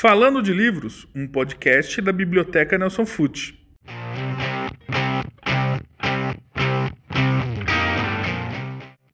Falando 0.00 0.42
de 0.42 0.50
Livros, 0.50 1.06
um 1.14 1.28
podcast 1.28 2.00
da 2.00 2.10
Biblioteca 2.10 2.78
Nelson 2.78 3.04
Fute. 3.04 3.60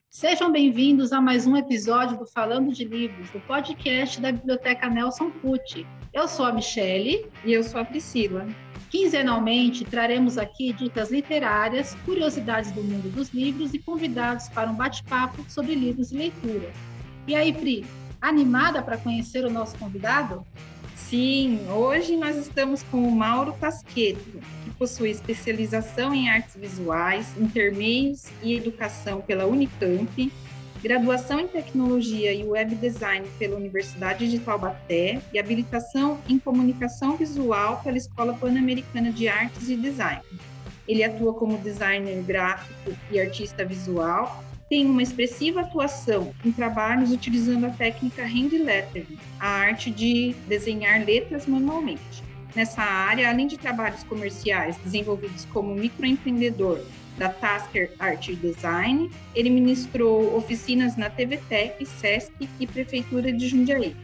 Sejam 0.09 0.53
bem-vindos 0.53 1.13
a 1.13 1.21
mais 1.21 1.45
um 1.45 1.57
episódio 1.57 2.17
do 2.17 2.25
Falando 2.25 2.73
de 2.73 2.85
Livros, 2.85 3.29
do 3.31 3.41
podcast 3.41 4.21
da 4.21 4.31
Biblioteca 4.31 4.89
Nelson 4.89 5.33
Fute. 5.43 5.85
Eu 6.15 6.29
sou 6.29 6.47
a 6.47 6.53
Michele 6.53 7.27
e 7.45 7.53
eu 7.53 7.65
sou 7.65 7.81
a 7.81 7.85
Priscila. 7.85 8.47
Quinzenalmente 8.89 9.85
traremos 9.85 10.39
aqui 10.39 10.73
dicas 10.73 11.11
literárias, 11.11 11.97
curiosidades 12.05 12.71
do 12.71 12.85
mundo 12.85 13.13
dos 13.13 13.31
livros 13.31 13.75
e 13.75 13.81
convidados 13.81 14.49
para 14.51 14.71
um 14.71 14.75
bate-papo 14.77 15.45
sobre 15.49 15.75
livros 15.75 16.13
e 16.13 16.17
leitura. 16.17 16.71
E 17.27 17.35
aí, 17.35 17.53
Pri, 17.53 17.85
animada 18.21 18.81
para 18.83 18.97
conhecer 18.97 19.45
o 19.45 19.51
nosso 19.51 19.77
convidado? 19.79 20.47
Sim, 21.09 21.61
hoje 21.71 22.17
nós 22.17 22.37
estamos 22.37 22.83
com 22.83 23.07
o 23.07 23.13
Mauro 23.13 23.53
Tasqueto, 23.61 24.41
que 24.65 24.71
possui 24.77 25.11
especialização 25.11 26.13
em 26.13 26.29
artes 26.29 26.57
visuais, 26.57 27.33
intermeios 27.39 28.25
e 28.43 28.57
educação 28.57 29.21
pela 29.21 29.47
Unicamp, 29.47 30.33
graduação 30.83 31.39
em 31.39 31.47
tecnologia 31.47 32.33
e 32.33 32.43
web 32.43 32.75
design 32.75 33.25
pela 33.39 33.55
Universidade 33.55 34.29
de 34.29 34.41
Taubaté 34.41 35.23
e 35.33 35.39
habilitação 35.39 36.19
em 36.29 36.41
comunicação 36.41 37.17
visual 37.17 37.81
pela 37.85 37.97
Escola 37.97 38.35
Pan-Americana 38.35 39.13
de 39.13 39.29
Artes 39.29 39.69
e 39.69 39.77
Design. 39.77 40.23
Ele 40.89 41.05
atua 41.05 41.35
como 41.35 41.57
designer 41.59 42.21
gráfico 42.25 42.91
e 43.13 43.21
artista 43.21 43.65
visual 43.65 44.43
tem 44.69 44.87
uma 44.87 45.03
expressiva 45.03 45.61
atuação 45.61 46.35
em 46.45 46.51
trabalhos 46.51 47.13
utilizando 47.13 47.67
a 47.67 47.71
técnica 47.71 48.23
hand 48.23 48.51
lettering, 48.65 49.19
a 49.39 49.47
arte 49.47 49.91
de 49.91 50.35
desenhar 50.49 51.05
letras 51.05 51.47
manualmente. 51.47 52.25
Nessa 52.55 52.83
área, 52.83 53.29
além 53.29 53.47
de 53.47 53.59
trabalhos 53.59 54.03
comerciais 54.05 54.77
desenvolvidos 54.79 55.45
como 55.47 55.75
microempreendedor 55.75 56.81
da 57.19 57.29
Tasker 57.29 57.93
Art 57.99 58.31
Design, 58.31 59.11
ele 59.35 59.51
ministrou 59.51 60.37
oficinas 60.37 60.97
na 60.97 61.09
TV 61.09 61.39
Tech, 61.49 61.85
SESC 61.85 62.33
e 62.59 62.67
Prefeitura 62.67 63.33
de 63.33 63.49
Jundiaí. 63.49 63.95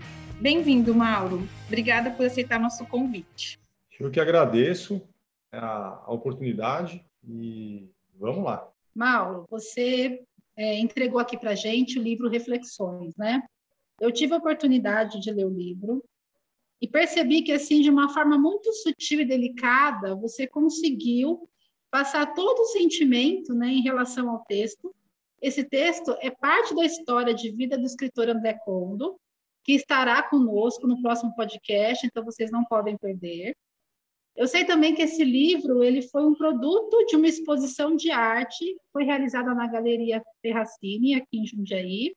Bem-vindo, 0.41 0.95
Mauro. 0.95 1.47
Obrigada 1.67 2.11
por 2.11 2.27
aceitar 2.27 2.59
nosso 2.59 2.85
convite. 2.87 3.59
Eu 3.99 4.11
que 4.11 4.21
agradeço 4.21 5.01
a 5.53 6.05
oportunidade 6.09 7.05
e 7.27 7.89
vamos 8.19 8.45
lá. 8.45 8.69
Mauro, 8.95 9.45
você 9.49 10.23
é, 10.57 10.79
entregou 10.79 11.19
aqui 11.19 11.39
para 11.39 11.55
gente 11.55 11.99
o 11.99 12.03
livro 12.03 12.29
Reflexões, 12.29 13.17
né? 13.17 13.43
Eu 14.01 14.13
tive 14.13 14.35
a 14.35 14.39
oportunidade 14.39 15.21
de 15.21 15.31
ler 15.31 15.47
o 15.47 15.55
livro 15.55 16.05
e 16.81 16.89
percebi 16.89 17.43
que, 17.43 17.53
assim, 17.53 17.81
de 17.81 17.91
uma 17.91 18.13
forma 18.13 18.37
muito 18.37 18.73
sutil 18.73 19.21
e 19.21 19.25
delicada, 19.25 20.17
você 20.17 20.47
conseguiu 20.47 21.49
passar 21.91 22.35
todo 22.35 22.61
o 22.61 22.67
sentimento 22.67 23.55
né, 23.55 23.69
em 23.69 23.83
relação 23.83 24.31
ao 24.31 24.45
texto. 24.45 24.93
Esse 25.41 25.63
texto 25.63 26.17
é 26.21 26.31
parte 26.31 26.75
da 26.75 26.85
história 26.85 27.33
de 27.35 27.51
vida 27.53 27.79
do 27.79 27.85
escritor 27.85 28.29
André 28.29 28.55
Condo, 28.65 29.17
que 29.63 29.73
estará 29.73 30.23
conosco 30.23 30.87
no 30.87 31.01
próximo 31.01 31.35
podcast, 31.37 32.05
então 32.05 32.25
vocês 32.25 32.51
não 32.51 32.65
podem 32.65 32.97
perder. 32.97 33.55
Eu 34.35 34.49
sei 34.49 34.65
também 34.65 34.95
que 34.95 35.03
esse 35.03 35.23
livro 35.25 35.85
ele 35.85 36.03
foi 36.03 36.25
um 36.25 36.35
produto 36.35 37.05
de 37.07 37.17
uma 37.17 37.29
exposição 37.29 37.95
de 37.95 38.11
arte, 38.11 38.77
foi 38.93 39.05
realizada 39.05 39.55
na 39.55 39.67
Galeria 39.67 40.23
Ferracini, 40.41 41.15
aqui 41.15 41.39
em 41.39 41.47
Jundiaí. 41.47 42.15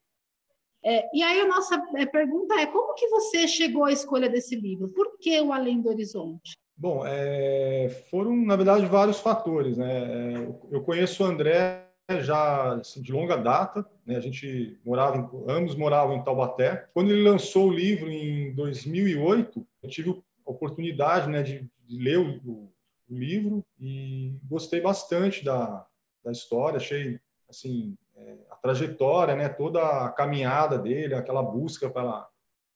É, 0.83 1.09
e 1.13 1.23
aí 1.23 1.41
a 1.41 1.47
nossa 1.47 1.83
é, 1.95 2.05
pergunta 2.05 2.53
é, 2.55 2.67
como 2.67 2.93
que 2.93 3.07
você 3.07 3.47
chegou 3.47 3.85
à 3.85 3.91
escolha 3.91 4.29
desse 4.29 4.55
livro? 4.55 4.87
Por 4.89 5.17
que 5.17 5.41
o 5.41 5.51
Além 5.51 5.81
do 5.81 5.89
Horizonte? 5.89 6.57
Bom, 6.77 7.03
é, 7.05 7.89
foram, 8.09 8.35
na 8.35 8.55
verdade, 8.55 8.85
vários 8.85 9.19
fatores. 9.19 9.77
Né? 9.77 10.33
É, 10.33 10.55
eu 10.71 10.83
conheço 10.83 11.23
o 11.23 11.25
André 11.25 11.85
já 12.19 12.75
assim, 12.75 13.01
de 13.01 13.11
longa 13.11 13.35
data, 13.35 13.85
né? 14.05 14.15
a 14.15 14.19
gente 14.19 14.79
morava, 14.85 15.17
em, 15.17 15.51
ambos 15.51 15.75
moravam 15.75 16.15
em 16.15 16.23
Taubaté. 16.23 16.87
Quando 16.93 17.11
ele 17.11 17.23
lançou 17.23 17.67
o 17.67 17.73
livro 17.73 18.09
em 18.09 18.53
2008, 18.53 19.65
eu 19.81 19.89
tive 19.89 20.11
a 20.11 20.51
oportunidade 20.51 21.29
né, 21.29 21.41
de 21.41 21.67
de 21.87 21.97
ler 21.97 22.19
o, 22.19 22.39
o, 22.45 22.75
livro 23.07 23.63
e 23.79 24.35
gostei 24.43 24.81
bastante 24.81 25.45
da, 25.45 25.85
da 26.23 26.31
história, 26.31 26.77
achei 26.77 27.19
assim 27.47 27.95
é, 28.15 28.37
a 28.49 28.55
trajetória, 28.55 29.35
né, 29.35 29.47
toda 29.47 30.05
a 30.05 30.09
caminhada 30.09 30.77
dele, 30.79 31.13
aquela 31.13 31.43
busca 31.43 31.89
para 31.89 32.27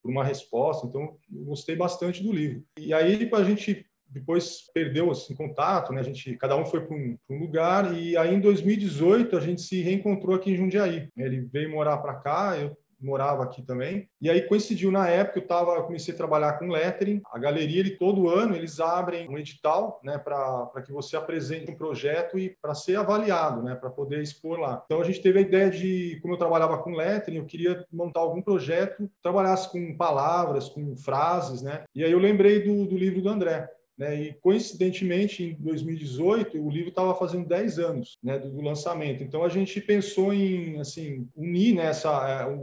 por 0.01 0.11
uma 0.11 0.23
resposta, 0.23 0.87
então 0.87 1.17
gostei 1.29 1.75
bastante 1.75 2.23
do 2.23 2.31
livro. 2.31 2.63
E 2.77 2.93
aí 2.93 3.29
a 3.33 3.43
gente 3.43 3.85
depois 4.07 4.69
perdeu 4.73 5.11
assim 5.11 5.35
contato, 5.35 5.93
né? 5.93 6.01
A 6.01 6.03
gente 6.03 6.35
cada 6.37 6.55
um 6.55 6.65
foi 6.65 6.85
para 6.85 6.95
um, 6.95 7.17
um, 7.29 7.39
lugar 7.39 7.95
e 7.95 8.17
aí 8.17 8.33
em 8.33 8.39
2018 8.39 9.37
a 9.37 9.39
gente 9.39 9.61
se 9.61 9.81
reencontrou 9.81 10.35
aqui 10.35 10.51
em 10.51 10.55
Jundiaí. 10.55 11.09
Ele 11.15 11.41
veio 11.41 11.71
morar 11.71 11.97
para 11.97 12.15
cá, 12.15 12.57
eu 12.57 12.75
morava 13.01 13.43
aqui 13.43 13.61
também. 13.61 14.07
E 14.21 14.29
aí 14.29 14.41
coincidiu 14.41 14.91
na 14.91 15.07
época, 15.07 15.39
eu 15.39 15.47
tava, 15.47 15.71
eu 15.73 15.83
comecei 15.83 16.13
a 16.13 16.17
trabalhar 16.17 16.53
com 16.53 16.67
lettering. 16.67 17.21
A 17.31 17.39
galeria, 17.39 17.79
ele 17.79 17.91
todo 17.91 18.29
ano 18.29 18.55
eles 18.55 18.79
abrem 18.79 19.29
um 19.29 19.37
edital, 19.37 19.99
né, 20.03 20.17
para 20.17 20.81
que 20.85 20.91
você 20.91 21.15
apresente 21.15 21.71
um 21.71 21.75
projeto 21.75 22.37
e 22.37 22.55
para 22.61 22.73
ser 22.73 22.97
avaliado, 22.97 23.61
né, 23.63 23.75
para 23.75 23.89
poder 23.89 24.21
expor 24.21 24.59
lá. 24.59 24.81
Então 24.85 25.01
a 25.01 25.03
gente 25.03 25.21
teve 25.21 25.39
a 25.39 25.41
ideia 25.41 25.69
de, 25.69 26.19
como 26.21 26.33
eu 26.33 26.37
trabalhava 26.37 26.77
com 26.77 26.91
lettering, 26.91 27.37
eu 27.37 27.45
queria 27.45 27.85
montar 27.91 28.21
algum 28.21 28.41
projeto 28.41 29.07
que 29.07 29.21
trabalhasse 29.21 29.71
com 29.71 29.95
palavras, 29.95 30.69
com 30.69 30.95
frases, 30.95 31.61
né? 31.61 31.83
E 31.95 32.03
aí 32.03 32.11
eu 32.11 32.19
lembrei 32.19 32.63
do, 32.63 32.85
do 32.85 32.97
livro 32.97 33.21
do 33.21 33.29
André. 33.29 33.69
Né? 33.99 34.21
E, 34.21 34.33
coincidentemente, 34.35 35.43
em 35.43 35.55
2018, 35.61 36.57
o 36.57 36.69
livro 36.69 36.87
estava 36.87 37.13
fazendo 37.13 37.45
10 37.45 37.79
anos 37.79 38.17
né, 38.23 38.39
do, 38.39 38.49
do, 38.49 38.61
lançamento. 38.61 39.21
Então, 39.21 39.43
a 39.43 39.49
gente 39.49 39.81
pensou 39.81 40.33
em 40.33 40.79
assim, 40.79 41.27
unir. 41.35 41.75
Né, 41.75 41.91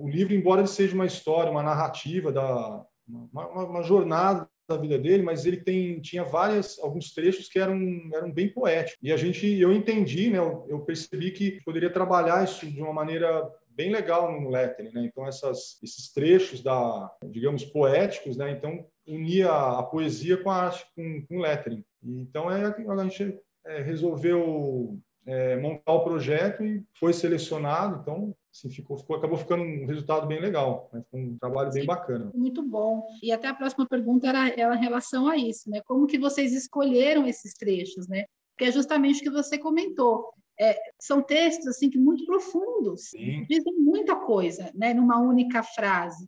o 0.01 0.09
livro, 0.09 0.33
embora 0.33 0.63
ele 0.63 0.69
seja 0.69 0.95
uma 0.95 1.05
história, 1.05 1.53
uma 1.53 1.63
narrativa, 1.63 2.33
da, 2.33 2.83
uma, 3.07 3.49
uma, 3.49 3.65
uma 3.67 3.83
jornada 3.83 4.49
da 4.67 4.79
vida 4.79 4.99
dele, 4.99 5.23
mas 5.23 5.45
ele 5.45 5.59
tem, 5.59 6.01
tinha 6.01 6.25
várias 6.25 6.79
alguns 6.81 7.13
trechos 7.13 7.49
que 7.49 7.59
eram, 7.59 7.79
eram 8.15 8.33
bem 8.33 8.49
poéticos. 8.49 8.99
E 9.01 9.13
a 9.13 9.17
gente, 9.17 9.47
eu 9.47 9.73
entendi, 9.73 10.31
né, 10.31 10.39
eu, 10.39 10.67
eu 10.69 10.81
percebi 10.81 11.31
que 11.31 11.61
poderia 11.65 11.93
trabalhar 11.93 12.43
isso 12.43 12.67
de 12.67 12.81
uma 12.81 12.93
maneira 12.93 13.49
bem 13.69 13.93
legal 13.93 14.33
no 14.33 14.49
lettering, 14.49 14.91
né? 14.91 15.05
Então 15.05 15.27
essas, 15.27 15.79
esses 15.83 16.11
trechos 16.11 16.63
da, 16.63 17.13
digamos, 17.27 17.63
poéticos, 17.65 18.37
né? 18.37 18.51
Então 18.51 18.87
unia 19.07 19.51
a, 19.51 19.83
poesia 19.83 20.43
com 20.43 20.51
a 20.51 20.57
arte, 20.65 20.87
com, 20.95 21.25
com 21.27 21.39
lettering. 21.39 21.85
Então 22.03 22.51
é, 22.51 22.65
a 22.67 23.05
gente 23.05 23.39
é, 23.65 23.81
resolveu 23.83 24.99
é, 25.27 25.57
montar 25.57 25.93
o 25.93 26.05
projeto 26.05 26.65
e 26.65 26.85
foi 26.99 27.13
selecionado. 27.13 28.01
Então 28.01 28.35
assim, 28.53 28.71
ficou, 28.71 28.97
ficou, 28.97 29.17
acabou 29.17 29.37
ficando 29.37 29.63
um 29.63 29.87
resultado 29.87 30.27
bem 30.27 30.41
legal, 30.41 30.89
né? 30.93 31.05
um 31.13 31.37
trabalho 31.39 31.73
Sim, 31.73 31.79
bem 31.79 31.87
bacana. 31.87 32.31
Muito 32.35 32.63
bom. 32.63 33.07
E 33.23 33.33
até 33.33 33.49
a 33.49 33.55
próxima 33.55 33.87
pergunta 33.87 34.29
era, 34.29 34.49
era 34.49 34.75
em 34.75 34.81
relação 34.81 35.29
a 35.29 35.37
isso, 35.37 35.71
né? 35.71 35.81
Como 35.87 36.07
que 36.07 36.19
vocês 36.19 36.53
escolheram 36.53 37.27
esses 37.27 37.55
trechos, 37.55 38.09
né? 38.09 38.25
Porque 38.53 38.71
é 38.71 38.73
justamente 38.73 39.21
o 39.21 39.23
que 39.23 39.31
você 39.31 39.59
comentou. 39.59 40.33
É, 40.59 40.75
são 40.99 41.21
textos 41.21 41.67
assim 41.67 41.91
que 41.91 41.99
muito 41.99 42.25
profundos, 42.25 43.11
Sim. 43.11 43.45
dizem 43.49 43.75
muita 43.75 44.17
coisa, 44.17 44.71
né? 44.75 44.95
Numa 44.95 45.19
única 45.19 45.63
frase. 45.63 46.27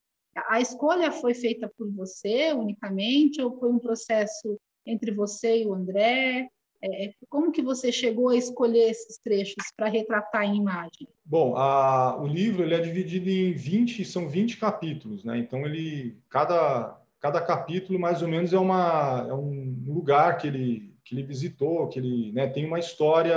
A 0.48 0.60
escolha 0.60 1.10
foi 1.10 1.34
feita 1.34 1.70
por 1.76 1.90
você 1.92 2.52
unicamente 2.52 3.40
ou 3.42 3.58
foi 3.58 3.70
um 3.70 3.78
processo 3.78 4.58
entre 4.86 5.10
você 5.10 5.62
e 5.62 5.66
o 5.66 5.74
André? 5.74 6.48
É, 6.80 7.12
como 7.28 7.50
que 7.50 7.60
você 7.60 7.90
chegou 7.90 8.28
a 8.28 8.36
escolher 8.36 8.90
esses 8.90 9.18
trechos 9.18 9.64
para 9.76 9.88
retratar 9.88 10.44
em 10.44 10.58
imagem? 10.58 11.08
Bom, 11.24 11.56
a, 11.56 12.16
o 12.20 12.26
livro 12.26 12.62
ele 12.62 12.74
é 12.74 12.78
dividido 12.78 13.28
em 13.28 13.52
20, 13.52 14.04
são 14.04 14.28
20 14.28 14.58
capítulos, 14.58 15.24
né? 15.24 15.38
Então 15.38 15.66
ele 15.66 16.16
cada 16.28 16.96
cada 17.20 17.40
capítulo 17.40 17.98
mais 17.98 18.22
ou 18.22 18.28
menos 18.28 18.52
é 18.52 18.58
uma 18.58 19.26
é 19.28 19.34
um 19.34 19.76
lugar 19.86 20.38
que 20.38 20.46
ele 20.46 20.87
que 21.08 21.14
ele 21.14 21.22
visitou, 21.22 21.88
que 21.88 21.98
ele 21.98 22.32
né, 22.32 22.46
tem 22.46 22.66
uma 22.66 22.78
história 22.78 23.34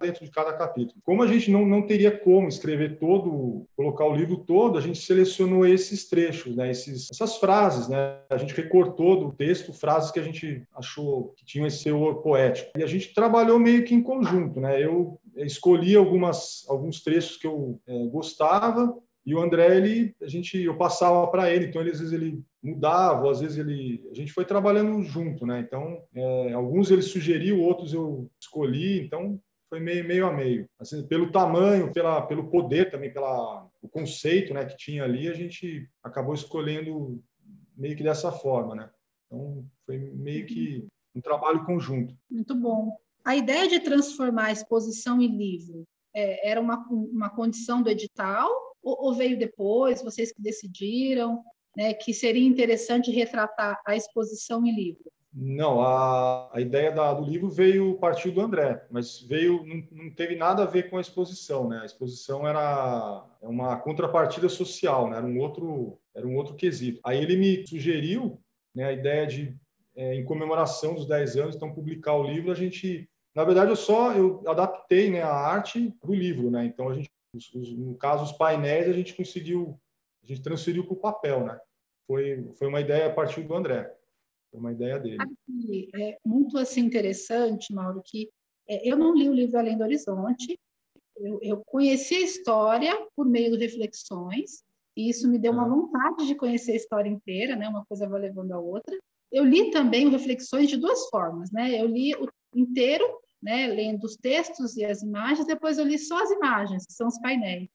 dentro 0.00 0.24
de 0.24 0.30
cada 0.32 0.52
capítulo. 0.52 1.00
Como 1.04 1.22
a 1.22 1.26
gente 1.28 1.48
não, 1.48 1.64
não 1.64 1.86
teria 1.86 2.10
como 2.10 2.48
escrever 2.48 2.98
todo, 2.98 3.66
colocar 3.76 4.04
o 4.04 4.16
livro 4.16 4.38
todo, 4.38 4.76
a 4.76 4.80
gente 4.80 4.98
selecionou 4.98 5.64
esses 5.64 6.08
trechos, 6.08 6.56
né, 6.56 6.70
esses, 6.70 7.08
essas 7.12 7.36
frases, 7.36 7.88
né? 7.88 8.18
A 8.28 8.36
gente 8.36 8.52
recortou 8.54 9.20
do 9.20 9.32
texto 9.32 9.72
frases 9.72 10.10
que 10.10 10.18
a 10.18 10.22
gente 10.22 10.66
achou 10.74 11.32
que 11.36 11.44
tinham 11.44 11.66
esse 11.66 11.84
teor 11.84 12.16
poético. 12.16 12.70
E 12.76 12.82
a 12.82 12.86
gente 12.86 13.14
trabalhou 13.14 13.60
meio 13.60 13.84
que 13.84 13.94
em 13.94 14.02
conjunto, 14.02 14.60
né? 14.60 14.82
Eu 14.82 15.20
escolhi 15.36 15.94
algumas, 15.94 16.64
alguns 16.68 17.00
trechos 17.00 17.36
que 17.36 17.46
eu 17.46 17.78
é, 17.86 18.06
gostava 18.06 18.96
e 19.26 19.34
o 19.34 19.40
André, 19.40 19.76
ele, 19.76 20.14
a 20.20 20.28
gente, 20.28 20.60
eu 20.60 20.76
passava 20.76 21.26
para 21.28 21.50
ele, 21.50 21.66
então 21.66 21.80
ele, 21.80 21.90
às 21.90 21.98
vezes 21.98 22.12
ele 22.12 22.42
mudava, 22.62 23.30
às 23.30 23.40
vezes 23.40 23.56
ele, 23.56 24.06
a 24.10 24.14
gente 24.14 24.32
foi 24.32 24.44
trabalhando 24.44 25.02
junto, 25.02 25.46
né? 25.46 25.60
Então, 25.60 26.02
é, 26.14 26.52
alguns 26.52 26.90
ele 26.90 27.00
sugeriu, 27.00 27.60
outros 27.60 27.94
eu 27.94 28.30
escolhi, 28.38 29.00
então 29.00 29.40
foi 29.70 29.80
meio, 29.80 30.06
meio 30.06 30.26
a 30.26 30.32
meio. 30.32 30.68
Assim, 30.78 31.06
pelo 31.06 31.32
tamanho, 31.32 31.90
pela, 31.90 32.20
pelo 32.22 32.50
poder 32.50 32.90
também, 32.90 33.12
pela 33.12 33.66
o 33.80 33.88
conceito, 33.88 34.52
né, 34.52 34.64
que 34.66 34.76
tinha 34.76 35.04
ali, 35.04 35.28
a 35.28 35.34
gente 35.34 35.88
acabou 36.02 36.34
escolhendo 36.34 37.22
meio 37.76 37.96
que 37.96 38.02
dessa 38.02 38.30
forma, 38.30 38.74
né? 38.74 38.90
Então, 39.26 39.64
foi 39.86 39.98
meio 39.98 40.44
que 40.46 40.86
um 41.14 41.20
trabalho 41.20 41.64
conjunto. 41.64 42.14
Muito 42.30 42.54
bom. 42.54 42.94
A 43.24 43.34
ideia 43.36 43.66
de 43.68 43.80
transformar 43.80 44.46
a 44.46 44.52
exposição 44.52 45.20
em 45.20 45.34
livro 45.34 45.84
é, 46.14 46.50
era 46.50 46.60
uma, 46.60 46.86
uma 46.90 47.30
condição 47.30 47.82
do 47.82 47.88
edital 47.88 48.50
ou, 48.84 49.06
ou, 49.06 49.14
veio 49.14 49.38
depois, 49.38 50.02
vocês 50.02 50.32
que 50.32 50.42
decidiram, 50.42 51.42
né, 51.76 51.94
que 51.94 52.12
seria 52.12 52.46
interessante 52.46 53.10
retratar 53.10 53.80
a 53.86 53.96
exposição 53.96 54.64
em 54.64 54.74
livro? 54.74 55.10
Não, 55.36 55.80
a, 55.80 56.48
a 56.52 56.60
ideia 56.60 56.92
da, 56.92 57.12
do 57.12 57.24
livro 57.24 57.50
veio 57.50 57.98
partir 57.98 58.30
do 58.30 58.40
André, 58.40 58.86
mas 58.88 59.20
veio 59.20 59.66
não, 59.66 59.82
não, 59.90 60.10
teve 60.14 60.36
nada 60.36 60.62
a 60.62 60.66
ver 60.66 60.88
com 60.88 60.96
a 60.96 61.00
exposição, 61.00 61.68
né? 61.68 61.80
A 61.82 61.84
exposição 61.84 62.46
era 62.46 63.26
é 63.42 63.48
uma 63.48 63.76
contrapartida 63.76 64.48
social, 64.48 65.10
né? 65.10 65.16
Era 65.16 65.26
um 65.26 65.40
outro 65.40 65.98
era 66.14 66.24
um 66.24 66.36
outro 66.36 66.54
quesito. 66.54 67.00
Aí 67.02 67.20
ele 67.20 67.36
me 67.36 67.66
sugeriu, 67.66 68.40
né, 68.72 68.84
a 68.84 68.92
ideia 68.92 69.26
de 69.26 69.56
é, 69.96 70.14
em 70.14 70.24
comemoração 70.24 70.94
dos 70.94 71.06
10 71.06 71.36
anos, 71.36 71.56
então 71.56 71.74
publicar 71.74 72.14
o 72.14 72.22
livro, 72.22 72.52
a 72.52 72.54
gente 72.54 73.08
na 73.34 73.42
verdade 73.42 73.70
eu 73.70 73.76
só 73.76 74.12
eu 74.12 74.40
adaptei, 74.46 75.10
né, 75.10 75.22
a 75.22 75.34
arte 75.34 75.92
do 76.04 76.14
livro, 76.14 76.48
né? 76.48 76.64
Então 76.64 76.88
a 76.88 76.94
gente 76.94 77.10
os, 77.34 77.52
os, 77.54 77.76
no 77.76 77.96
caso 77.96 78.24
os 78.24 78.32
painéis 78.32 78.88
a 78.88 78.92
gente 78.92 79.14
conseguiu 79.14 79.78
a 80.22 80.26
gente 80.26 80.42
transferiu 80.42 80.84
para 80.84 80.94
o 80.94 81.00
papel, 81.00 81.44
né? 81.44 81.58
Foi 82.06 82.50
foi 82.54 82.68
uma 82.68 82.80
ideia 82.80 83.06
a 83.06 83.12
partir 83.12 83.42
do 83.42 83.54
André. 83.54 83.94
Foi 84.50 84.60
uma 84.60 84.72
ideia 84.72 84.98
dele. 84.98 85.18
É 85.94 86.18
muito 86.24 86.56
assim 86.56 86.80
interessante, 86.80 87.72
Mauro, 87.72 88.02
que 88.04 88.30
é, 88.68 88.88
eu 88.88 88.96
não 88.96 89.14
li 89.14 89.28
o 89.28 89.34
livro 89.34 89.58
Além 89.58 89.76
do 89.76 89.84
Horizonte. 89.84 90.58
Eu, 91.16 91.38
eu 91.42 91.62
conheci 91.64 92.14
a 92.16 92.20
história 92.20 93.08
por 93.14 93.26
meio 93.26 93.52
de 93.52 93.64
reflexões, 93.64 94.64
e 94.96 95.08
isso 95.08 95.28
me 95.28 95.38
deu 95.38 95.52
uma 95.52 95.68
vontade 95.68 96.26
de 96.26 96.34
conhecer 96.34 96.72
a 96.72 96.76
história 96.76 97.08
inteira, 97.08 97.56
né? 97.56 97.68
Uma 97.68 97.84
coisa 97.84 98.08
vai 98.08 98.20
levando 98.20 98.52
a 98.52 98.58
outra. 98.58 98.96
Eu 99.30 99.44
li 99.44 99.70
também 99.70 100.08
Reflexões 100.08 100.68
de 100.68 100.76
duas 100.76 101.08
formas, 101.08 101.50
né? 101.50 101.80
Eu 101.80 101.86
li 101.86 102.14
o 102.14 102.28
inteiro, 102.54 103.04
né? 103.44 103.66
Lendo 103.66 104.04
os 104.04 104.16
textos 104.16 104.74
e 104.76 104.84
as 104.84 105.02
imagens, 105.02 105.46
depois 105.46 105.76
eu 105.76 105.84
li 105.84 105.98
só 105.98 106.22
as 106.22 106.30
imagens, 106.30 106.86
que 106.86 106.94
são 106.94 107.06
os 107.06 107.20
painéis. 107.20 107.68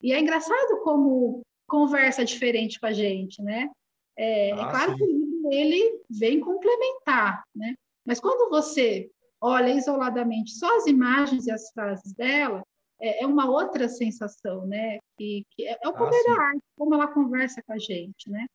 E 0.00 0.12
é 0.12 0.20
engraçado 0.20 0.80
como 0.84 1.42
conversa 1.66 2.24
diferente 2.24 2.78
com 2.78 2.86
a 2.86 2.92
gente, 2.92 3.42
né? 3.42 3.68
É, 4.16 4.50
é 4.50 4.52
ah, 4.52 4.56
é 4.56 4.70
claro 4.70 4.92
sim. 4.92 4.98
que 4.98 5.02
o 5.02 5.06
livro 5.06 5.52
ele 5.52 6.00
vem 6.08 6.38
complementar, 6.38 7.42
né? 7.54 7.74
Mas 8.06 8.20
quando 8.20 8.48
você 8.48 9.10
olha 9.40 9.70
isoladamente 9.70 10.52
só 10.52 10.76
as 10.76 10.86
imagens 10.86 11.46
e 11.46 11.50
as 11.50 11.70
frases 11.72 12.12
dela, 12.12 12.62
é, 13.00 13.24
é 13.24 13.26
uma 13.26 13.50
outra 13.50 13.88
sensação, 13.88 14.64
né? 14.64 15.00
Que, 15.18 15.44
que 15.50 15.66
é, 15.66 15.76
é, 15.82 15.88
o 15.88 15.92
poder 15.92 16.22
ah, 16.28 16.34
da 16.34 16.42
arte, 16.42 16.62
como 16.78 16.94
ela 16.94 17.08
conversa 17.08 17.60
com 17.66 17.72
a 17.72 17.78
gente, 17.78 18.30
né? 18.30 18.46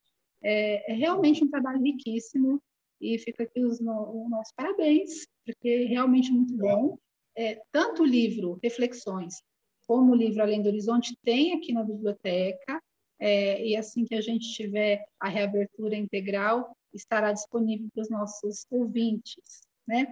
É, 0.41 0.93
é 0.93 0.95
realmente 0.95 1.43
um 1.43 1.49
trabalho 1.49 1.81
riquíssimo 1.81 2.61
e 2.99 3.17
fica 3.19 3.43
aqui 3.43 3.63
os, 3.63 3.79
no, 3.79 4.27
nossos 4.29 4.53
parabéns, 4.55 5.27
porque 5.45 5.67
é 5.67 5.85
realmente 5.85 6.31
muito 6.31 6.55
bom. 6.55 6.97
É, 7.37 7.61
tanto 7.71 8.03
o 8.03 8.05
livro 8.05 8.59
Reflexões 8.63 9.41
como 9.85 10.13
o 10.13 10.15
livro 10.15 10.41
Além 10.41 10.61
do 10.61 10.69
Horizonte 10.69 11.15
tem 11.23 11.53
aqui 11.53 11.73
na 11.73 11.83
biblioteca, 11.83 12.81
é, 13.19 13.65
e 13.65 13.75
assim 13.75 14.03
que 14.03 14.15
a 14.15 14.21
gente 14.21 14.53
tiver 14.53 15.05
a 15.19 15.29
reabertura 15.29 15.95
integral, 15.95 16.75
estará 16.93 17.31
disponível 17.31 17.87
para 17.93 18.01
os 18.01 18.09
nossos 18.09 18.65
ouvintes, 18.69 19.61
né? 19.87 20.11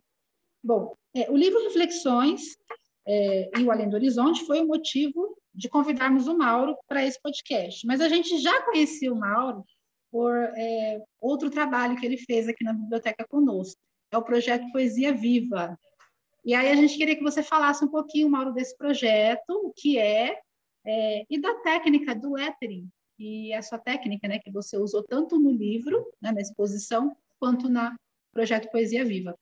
Bom, 0.63 0.95
é, 1.13 1.29
o 1.29 1.35
livro 1.35 1.63
Reflexões 1.63 2.55
é, 3.05 3.49
e 3.59 3.63
o 3.63 3.71
Além 3.71 3.89
do 3.89 3.95
Horizonte 3.95 4.45
foi 4.45 4.61
o 4.61 4.67
motivo 4.67 5.37
de 5.53 5.69
convidarmos 5.69 6.27
o 6.27 6.37
Mauro 6.37 6.77
para 6.87 7.05
esse 7.05 7.21
podcast, 7.21 7.85
mas 7.85 8.01
a 8.01 8.07
gente 8.07 8.37
já 8.39 8.63
conhecia 8.63 9.11
o 9.11 9.19
Mauro 9.19 9.63
por 10.13 10.31
é, 10.35 11.01
outro 11.19 11.49
trabalho 11.49 11.95
que 11.95 12.05
ele 12.05 12.17
fez 12.17 12.47
aqui 12.47 12.63
na 12.63 12.71
biblioteca 12.71 13.25
conosco, 13.27 13.81
é 14.11 14.17
o 14.17 14.21
projeto 14.21 14.71
Poesia 14.71 15.11
Viva. 15.11 15.75
E 16.45 16.53
aí 16.53 16.69
a 16.69 16.75
gente 16.75 16.95
queria 16.95 17.15
que 17.15 17.23
você 17.23 17.41
falasse 17.41 17.83
um 17.83 17.87
pouquinho, 17.87 18.29
Mauro, 18.29 18.53
desse 18.53 18.77
projeto, 18.77 19.49
o 19.49 19.73
que 19.75 19.97
é, 19.97 20.37
é, 20.85 21.25
e 21.27 21.41
da 21.41 21.55
técnica 21.61 22.13
do 22.13 22.33
lettering, 22.33 22.87
e 23.17 23.51
essa 23.53 23.79
técnica 23.79 24.27
né, 24.27 24.37
que 24.37 24.51
você 24.51 24.77
usou 24.77 25.01
tanto 25.01 25.39
no 25.39 25.49
livro, 25.49 26.05
né, 26.21 26.31
na 26.31 26.41
exposição, 26.41 27.17
quanto 27.39 27.67
no 27.67 27.91
projeto 28.31 28.69
Poesia 28.69 29.03
Viva. 29.03 29.35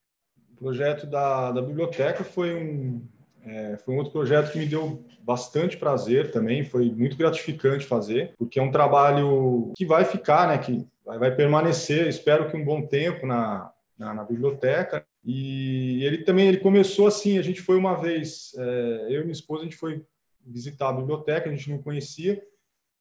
O 0.54 0.56
projeto 0.56 1.06
da, 1.06 1.52
da 1.52 1.62
biblioteca 1.62 2.24
foi 2.24 2.56
um, 2.56 3.06
é, 3.46 3.78
foi 3.78 3.94
um 3.94 3.98
outro 3.98 4.14
projeto 4.14 4.52
que 4.52 4.60
me 4.60 4.66
deu 4.66 5.04
bastante 5.22 5.78
prazer 5.78 6.32
também, 6.32 6.64
foi 6.64 6.92
muito 6.92 7.18
gratificante 7.18 7.86
fazer, 7.86 8.34
porque 8.38 8.60
é 8.60 8.64
um 8.64 8.72
trabalho 8.72 9.72
que 9.76 9.86
vai 9.86 10.06
ficar, 10.06 10.48
né, 10.48 10.58
que 10.58 10.88
vai, 11.04 11.36
permanecer, 11.36 12.08
espero 12.08 12.50
que 12.50 12.58
um 12.58 12.64
bom 12.64 12.86
tempo 12.86 13.26
na, 13.26 13.72
na, 13.98 14.14
na 14.14 14.24
biblioteca. 14.24 15.06
E 15.24 16.04
ele 16.04 16.20
também 16.20 16.48
ele 16.48 16.58
começou 16.58 17.08
assim, 17.08 17.38
a 17.38 17.42
gente 17.42 17.62
foi 17.62 17.78
uma 17.78 17.96
vez, 17.96 18.54
é, 18.58 19.08
eu 19.10 19.22
e 19.22 19.24
minha 19.24 19.32
esposa, 19.32 19.62
a 19.62 19.66
gente 19.66 19.78
foi 19.78 20.04
visitar 20.46 20.90
a 20.90 20.94
biblioteca, 20.94 21.50
a 21.50 21.54
gente 21.54 21.70
não 21.70 21.82
conhecia, 21.82 22.42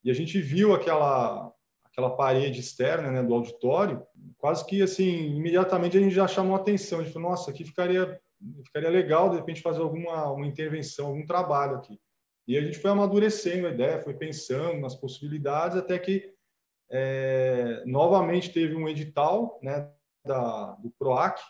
e 0.05 0.11
a 0.11 0.15
gente 0.15 0.41
viu 0.41 0.75
aquela 0.75 1.53
aquela 1.85 2.11
parede 2.11 2.61
externa 2.61 3.11
né, 3.11 3.23
do 3.23 3.35
auditório, 3.35 4.01
quase 4.39 4.65
que 4.65 4.81
assim, 4.81 5.37
imediatamente 5.37 5.99
a 5.99 6.01
gente 6.01 6.15
já 6.15 6.29
chamou 6.29 6.55
a 6.55 6.61
atenção, 6.61 7.01
a 7.01 7.03
gente 7.03 7.13
falou, 7.13 7.31
nossa, 7.31 7.51
aqui 7.51 7.65
ficaria 7.65 8.19
ficaria 8.65 8.91
legal 8.91 9.31
de 9.31 9.37
repente 9.37 9.63
fazer 9.63 9.81
alguma 9.81 10.31
uma 10.33 10.47
intervenção, 10.47 11.09
algum 11.09 11.27
trabalho 11.27 11.77
aqui. 11.77 12.01
E 12.47 12.57
a 12.57 12.61
gente 12.61 12.79
foi 12.79 12.91
amadurecendo 12.91 13.67
a 13.67 13.71
ideia, 13.71 14.03
foi 14.03 14.15
pensando 14.15 14.81
nas 14.81 14.95
possibilidades, 14.95 15.77
até 15.77 15.99
que 15.99 16.33
é, 16.91 17.83
novamente 17.87 18.53
teve 18.53 18.75
um 18.75 18.89
edital 18.89 19.61
né, 19.63 19.89
da, 20.25 20.73
do 20.73 20.91
PROAC, 20.99 21.41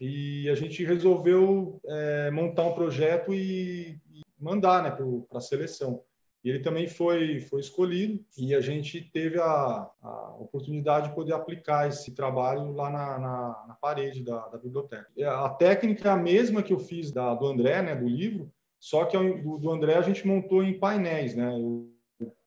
e 0.00 0.48
a 0.50 0.54
gente 0.56 0.84
resolveu 0.84 1.80
é, 1.86 2.30
montar 2.32 2.64
um 2.64 2.74
projeto 2.74 3.32
e, 3.32 4.00
e 4.10 4.20
mandar 4.36 4.82
né, 4.82 4.90
para 4.90 5.38
a 5.38 5.40
seleção. 5.40 6.02
E 6.44 6.50
ele 6.50 6.58
também 6.58 6.88
foi, 6.88 7.40
foi 7.40 7.60
escolhido 7.60 8.24
e 8.36 8.52
a 8.54 8.60
gente 8.60 9.00
teve 9.12 9.38
a, 9.38 9.88
a 10.02 10.36
oportunidade 10.40 11.08
de 11.08 11.14
poder 11.14 11.34
aplicar 11.34 11.88
esse 11.88 12.12
trabalho 12.14 12.72
lá 12.72 12.90
na, 12.90 13.18
na, 13.18 13.64
na 13.68 13.74
parede 13.74 14.24
da, 14.24 14.48
da, 14.48 14.58
biblioteca. 14.58 15.08
A 15.24 15.48
técnica 15.50 16.08
é 16.08 16.12
a 16.12 16.16
mesma 16.16 16.62
que 16.62 16.72
eu 16.72 16.80
fiz 16.80 17.12
da, 17.12 17.32
do 17.34 17.46
André, 17.46 17.80
né, 17.82 17.94
do 17.94 18.08
livro, 18.08 18.52
só 18.80 19.04
que 19.04 19.16
do, 19.16 19.58
do 19.58 19.70
André 19.70 19.94
a 19.94 20.02
gente 20.02 20.26
montou 20.26 20.64
em 20.64 20.78
painéis. 20.78 21.36
Né? 21.36 21.48
Eu 21.54 21.88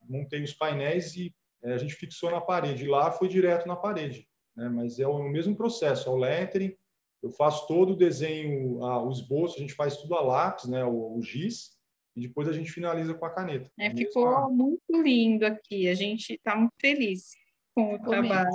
montei 0.09 0.43
os 0.43 0.53
painéis 0.53 1.15
e 1.15 1.33
é, 1.63 1.73
a 1.73 1.77
gente 1.77 1.95
fixou 1.95 2.29
na 2.29 2.41
parede. 2.41 2.85
Lá 2.85 3.09
foi 3.11 3.29
direto 3.29 3.65
na 3.65 3.77
parede. 3.77 4.27
Né? 4.57 4.67
Mas 4.67 4.99
é 4.99 5.07
o 5.07 5.23
mesmo 5.23 5.55
processo, 5.55 6.09
é 6.09 6.11
o 6.11 6.17
lettering, 6.17 6.75
eu 7.23 7.31
faço 7.31 7.65
todo 7.65 7.93
o 7.93 7.97
desenho, 7.97 8.79
o 8.79 9.11
esboço, 9.11 9.55
a 9.55 9.59
gente 9.59 9.73
faz 9.73 9.97
tudo 9.97 10.13
a 10.13 10.21
lápis, 10.21 10.65
né, 10.65 10.85
o, 10.85 11.17
o 11.17 11.21
giz, 11.23 11.74
e 12.15 12.21
depois 12.21 12.47
a 12.47 12.53
gente 12.53 12.71
finaliza 12.71 13.13
com 13.13 13.25
a 13.25 13.29
caneta. 13.29 13.69
É, 13.77 13.91
ficou 13.91 14.49
muito 14.51 15.01
lindo 15.01 15.45
aqui, 15.45 15.89
a 15.89 15.93
gente 15.93 16.33
está 16.33 16.55
muito 16.55 16.73
feliz 16.79 17.31
com 17.75 17.95
o 17.95 17.99
trabalho. 17.99 18.49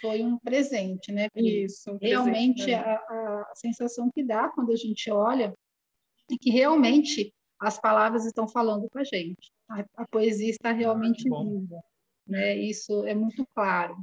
Foi 0.00 0.22
um 0.22 0.38
presente, 0.38 1.12
né? 1.12 1.28
Isso. 1.36 1.92
Um 1.92 1.98
realmente 2.00 2.64
presente, 2.64 2.74
a, 2.74 2.94
a, 2.94 3.52
sensação 3.54 4.10
que 4.12 4.24
dá 4.24 4.48
quando 4.48 4.72
a 4.72 4.76
gente 4.76 5.10
olha 5.10 5.54
é 6.30 6.34
que 6.40 6.50
realmente 6.50 7.32
as 7.60 7.78
palavras 7.78 8.24
estão 8.24 8.48
falando 8.48 8.88
com 8.88 8.98
a 8.98 9.04
gente. 9.04 9.52
A, 9.68 9.84
a 9.96 10.08
poesia 10.08 10.50
está 10.50 10.72
realmente 10.72 11.28
ah, 11.28 11.44
viva, 11.44 11.82
né? 12.26 12.56
Isso 12.56 13.04
é 13.04 13.14
muito 13.14 13.46
claro. 13.54 13.96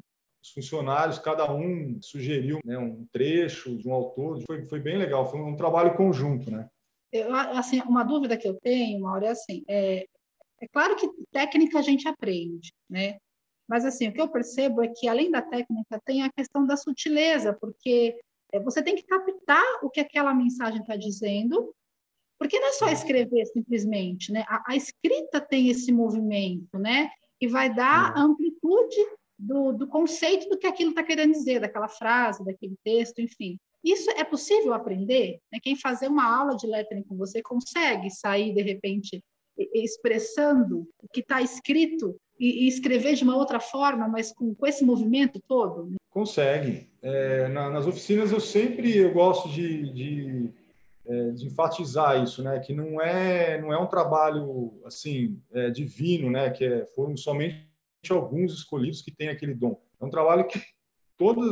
Os 0.43 0.51
funcionários, 0.51 1.17
cada 1.17 1.51
um 1.51 1.99
sugeriu 2.01 2.59
né, 2.63 2.77
um 2.77 3.05
trecho 3.11 3.75
de 3.75 3.89
um 3.89 3.93
autor, 3.93 4.39
foi, 4.45 4.63
foi 4.63 4.79
bem 4.79 4.97
legal, 4.97 5.29
foi 5.29 5.41
um 5.41 5.57
trabalho 5.57 5.97
conjunto, 5.97 6.51
né? 6.51 6.69
Eu, 7.11 7.33
assim, 7.33 7.81
uma 7.81 8.03
dúvida 8.03 8.37
que 8.37 8.47
eu 8.47 8.55
tenho, 8.55 9.01
Mauro, 9.01 9.25
é 9.25 9.29
assim, 9.29 9.63
é, 9.67 10.05
é 10.61 10.67
claro 10.67 10.95
que 10.95 11.09
técnica 11.31 11.79
a 11.79 11.81
gente 11.81 12.07
aprende, 12.07 12.73
né? 12.89 13.17
Mas 13.67 13.85
assim, 13.85 14.07
o 14.07 14.13
que 14.13 14.21
eu 14.21 14.29
percebo 14.29 14.81
é 14.81 14.87
que 14.87 15.07
além 15.07 15.29
da 15.29 15.41
técnica 15.41 16.01
tem 16.05 16.23
a 16.23 16.31
questão 16.31 16.65
da 16.65 16.77
sutileza, 16.77 17.53
porque 17.53 18.17
é, 18.51 18.59
você 18.59 18.81
tem 18.81 18.95
que 18.95 19.03
captar 19.03 19.63
o 19.83 19.89
que 19.89 19.99
aquela 19.99 20.33
mensagem 20.33 20.81
está 20.81 20.95
dizendo, 20.95 21.73
porque 22.39 22.59
não 22.59 22.69
é 22.69 22.73
só 22.73 22.87
escrever 22.89 23.45
simplesmente, 23.47 24.31
né? 24.31 24.45
A, 24.47 24.71
a 24.71 24.75
escrita 24.75 25.41
tem 25.41 25.69
esse 25.69 25.91
movimento, 25.91 26.77
né? 26.77 27.09
Que 27.39 27.47
vai 27.47 27.73
dar 27.73 28.17
amplitude 28.17 28.95
do, 29.37 29.73
do 29.73 29.87
conceito 29.87 30.47
do 30.49 30.57
que 30.57 30.67
aquilo 30.67 30.91
está 30.91 31.03
querendo 31.03 31.33
dizer, 31.33 31.59
daquela 31.59 31.87
frase, 31.87 32.45
daquele 32.45 32.75
texto, 32.83 33.19
enfim. 33.19 33.59
Isso 33.83 34.09
é 34.11 34.23
possível 34.23 34.73
aprender? 34.73 35.39
Né? 35.51 35.59
Quem 35.61 35.75
fazer 35.75 36.07
uma 36.07 36.25
aula 36.25 36.55
de 36.55 36.67
lettering 36.67 37.03
com 37.03 37.15
você 37.15 37.41
consegue 37.41 38.09
sair, 38.09 38.53
de 38.53 38.61
repente, 38.61 39.23
expressando 39.73 40.87
o 41.01 41.07
que 41.11 41.21
está 41.21 41.41
escrito 41.41 42.15
e, 42.39 42.67
escrever 42.67 43.15
de 43.15 43.23
uma 43.23 43.35
outra 43.35 43.59
forma, 43.59 44.07
mas 44.07 44.31
com, 44.31 44.53
com 44.53 44.67
esse 44.67 44.85
movimento 44.85 45.41
todo? 45.47 45.95
Consegue. 46.09 46.87
É, 47.01 47.47
na, 47.47 47.69
nas 47.69 47.87
oficinas 47.87 48.31
eu 48.31 48.39
sempre 48.39 48.95
eu 48.95 49.11
gosto 49.11 49.49
de, 49.49 49.91
de, 49.91 50.49
é, 51.05 51.31
de, 51.31 51.45
enfatizar 51.45 52.21
isso, 52.21 52.43
né? 52.43 52.59
Que 52.59 52.73
não 52.73 53.01
é 53.01 53.59
não 53.59 53.73
é 53.73 53.79
um 53.79 53.87
trabalho 53.87 54.73
assim 54.85 55.39
é, 55.51 55.69
divino, 55.69 56.29
né? 56.29 56.49
Que 56.49 56.65
é, 56.65 56.85
foram 56.87 57.15
somente 57.17 57.65
alguns 58.09 58.53
escolhidos 58.53 59.01
que 59.01 59.11
têm 59.11 59.29
aquele 59.29 59.53
dom. 59.53 59.81
É 59.99 60.05
um 60.05 60.09
trabalho 60.09 60.47
que 60.47 60.61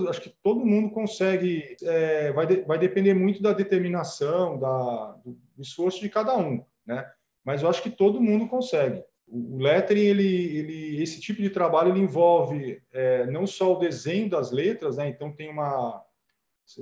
acho 0.09 0.21
que 0.21 0.29
todo 0.43 0.65
mundo 0.65 0.91
consegue, 0.91 1.75
é, 1.81 2.31
vai, 2.31 2.45
de, 2.45 2.61
vai 2.61 2.77
depender 2.77 3.13
muito 3.13 3.41
da 3.41 3.53
determinação, 3.53 4.59
da, 4.59 5.17
do, 5.23 5.37
esforço 5.59 5.99
de 6.01 6.09
cada 6.09 6.37
um, 6.37 6.63
né? 6.85 7.09
Mas 7.43 7.61
eu 7.61 7.69
acho 7.69 7.81
que 7.81 7.89
todo 7.89 8.21
mundo 8.21 8.47
consegue. 8.47 9.03
O, 9.27 9.55
o 9.55 9.57
lettering, 9.57 10.01
ele, 10.01 10.57
ele, 10.57 11.01
esse 11.01 11.19
tipo 11.19 11.41
de 11.41 11.49
trabalho, 11.49 11.91
ele 11.91 12.01
envolve 12.01 12.81
é, 12.91 13.25
não 13.27 13.47
só 13.47 13.73
o 13.73 13.79
desenho 13.79 14.29
das 14.29 14.51
letras, 14.51 14.97
né? 14.97 15.09
Então 15.09 15.31
tem 15.31 15.49
uma, 15.49 16.03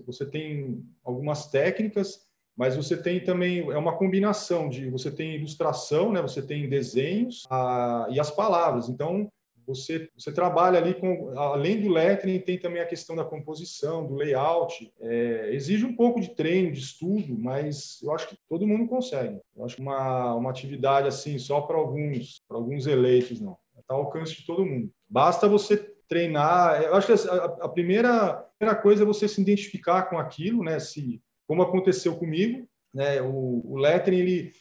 você 0.05 0.25
tem 0.25 0.83
algumas 1.03 1.47
técnicas, 1.47 2.25
mas 2.55 2.75
você 2.75 2.95
tem 2.95 3.23
também 3.23 3.59
é 3.71 3.77
uma 3.77 3.97
combinação 3.97 4.69
de 4.69 4.89
você 4.89 5.09
tem 5.09 5.35
ilustração, 5.35 6.11
né? 6.11 6.21
Você 6.21 6.41
tem 6.41 6.69
desenhos 6.69 7.45
a, 7.49 8.07
e 8.11 8.19
as 8.19 8.29
palavras. 8.29 8.89
Então 8.89 9.31
você, 9.65 10.10
você 10.17 10.32
trabalha 10.32 10.77
ali 10.77 10.93
com, 10.93 11.29
além 11.38 11.82
do 11.82 11.89
lettering, 11.89 12.39
tem 12.39 12.60
também 12.60 12.82
a 12.82 12.86
questão 12.86 13.15
da 13.15 13.24
composição, 13.24 14.05
do 14.05 14.15
layout. 14.15 14.91
É, 15.00 15.50
exige 15.53 15.86
um 15.86 15.96
pouco 15.96 16.20
de 16.20 16.36
treino, 16.36 16.72
de 16.72 16.79
estudo, 16.79 17.38
mas 17.38 18.00
eu 18.01 18.12
acho 18.13 18.27
que 18.27 18.38
todo 18.50 18.67
mundo 18.67 18.88
consegue. 18.88 19.39
Eu 19.55 19.65
acho 19.65 19.75
que 19.75 19.82
uma, 19.82 20.36
uma 20.36 20.50
atividade 20.50 21.08
assim, 21.08 21.38
só 21.38 21.62
para 21.62 21.77
alguns, 21.77 22.41
para 22.48 22.58
alguns 22.58 22.88
eleitos, 22.88 23.39
não. 23.39 23.58
Está 23.79 23.96
ao 23.96 24.01
alcance 24.01 24.36
de 24.36 24.46
todo 24.46 24.65
mundo. 24.65 24.89
Basta 25.10 25.48
você 25.48 25.77
treinar. 26.08 26.82
Eu 26.82 26.96
acho 26.96 27.08
que 27.08 27.29
a, 27.29 27.43
a 27.65 27.70
primeira, 27.70 28.29
a 28.29 28.34
primeira 28.58 28.82
coisa 28.82 29.03
é 29.03 29.05
você 29.05 29.27
se 29.27 29.41
identificar 29.41 30.03
com 30.03 30.17
aquilo, 30.17 30.63
né? 30.63 30.79
Se, 30.79 31.22
como 31.48 31.62
aconteceu 31.62 32.15
comigo, 32.15 32.67
né? 32.93 33.22
O, 33.22 33.62
o 33.65 33.77
lettering, 33.77 34.20
ele 34.20 34.51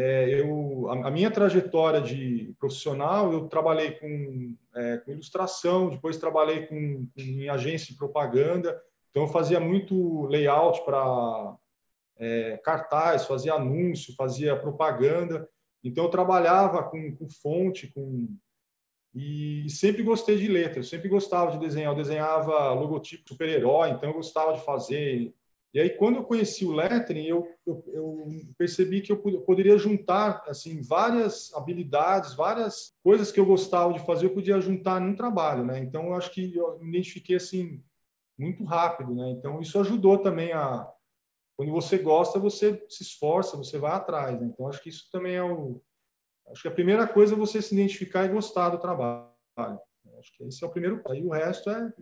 é, 0.00 0.40
eu, 0.40 0.88
a, 0.90 1.08
a, 1.08 1.10
minha 1.10 1.28
trajetória 1.28 2.00
de 2.00 2.54
profissional, 2.60 3.32
eu 3.32 3.48
trabalhei 3.48 3.90
com, 3.92 4.54
é, 4.76 4.98
com 4.98 5.10
ilustração, 5.10 5.90
depois 5.90 6.16
trabalhei 6.16 6.66
com, 6.66 7.04
com, 7.06 7.20
em 7.20 7.48
agência 7.48 7.88
de 7.88 7.98
propaganda, 7.98 8.80
então 9.10 9.24
eu 9.24 9.28
fazia 9.28 9.58
muito 9.58 10.26
layout 10.26 10.84
para 10.84 11.56
é, 12.16 12.58
cartaz, 12.58 13.26
fazia 13.26 13.54
anúncio, 13.54 14.14
fazia 14.14 14.56
propaganda, 14.56 15.48
então 15.82 16.04
eu 16.04 16.10
trabalhava 16.10 16.84
com, 16.84 17.16
com 17.16 17.28
fonte, 17.28 17.88
com 17.88 18.28
e 19.12 19.68
sempre 19.68 20.04
gostei 20.04 20.36
de 20.36 20.46
letras, 20.46 20.88
sempre 20.88 21.08
gostava 21.08 21.50
de 21.50 21.58
desenhar, 21.58 21.90
eu 21.90 21.96
desenhava 21.96 22.72
logotipo 22.72 23.28
super-herói, 23.28 23.90
então 23.90 24.10
eu 24.10 24.14
gostava 24.14 24.52
de 24.52 24.64
fazer 24.64 25.34
e 25.74 25.80
aí, 25.80 25.90
quando 25.90 26.16
eu 26.16 26.24
conheci 26.24 26.64
o 26.64 26.72
lettering, 26.72 27.26
eu, 27.26 27.46
eu, 27.66 27.84
eu, 27.88 28.28
percebi 28.56 29.02
que 29.02 29.12
eu 29.12 29.20
poderia 29.42 29.76
juntar 29.76 30.42
assim 30.46 30.80
várias 30.80 31.52
habilidades, 31.54 32.34
várias 32.34 32.94
coisas 33.02 33.30
que 33.30 33.38
eu 33.38 33.44
gostava 33.44 33.92
de 33.92 34.04
fazer, 34.06 34.26
eu 34.26 34.34
podia 34.34 34.58
juntar 34.60 34.98
num 34.98 35.14
trabalho, 35.14 35.64
né? 35.64 35.78
Então, 35.78 36.06
eu 36.06 36.14
acho 36.14 36.30
que 36.30 36.56
eu 36.56 36.78
me 36.78 36.88
identifiquei 36.88 37.36
assim 37.36 37.82
muito 38.38 38.64
rápido, 38.64 39.14
né? 39.14 39.30
Então, 39.30 39.60
isso 39.60 39.78
ajudou 39.78 40.18
também 40.18 40.52
a 40.52 40.90
quando 41.54 41.72
você 41.72 41.98
gosta, 41.98 42.38
você 42.38 42.82
se 42.88 43.02
esforça, 43.02 43.56
você 43.56 43.78
vai 43.78 43.90
atrás, 43.90 44.40
né? 44.40 44.46
Então, 44.46 44.68
acho 44.68 44.80
que 44.82 44.88
isso 44.88 45.10
também 45.10 45.34
é 45.34 45.42
o 45.42 45.82
acho 46.50 46.62
que 46.62 46.68
a 46.68 46.72
primeira 46.72 47.06
coisa 47.06 47.34
é 47.34 47.36
você 47.36 47.60
se 47.60 47.74
identificar 47.74 48.24
e 48.24 48.28
gostar 48.28 48.70
do 48.70 48.78
trabalho. 48.78 49.28
Acho 49.58 50.32
que 50.32 50.44
esse 50.44 50.64
é 50.64 50.66
o 50.66 50.70
primeiro, 50.70 51.02
aí 51.08 51.22
o 51.22 51.30
resto 51.30 51.68
é 51.68 51.92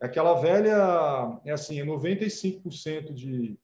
aquela 0.00 0.34
velha, 0.34 1.40
é 1.44 1.52
assim, 1.52 1.80
é 1.80 1.84
95% 1.84 3.12
de 3.12 3.58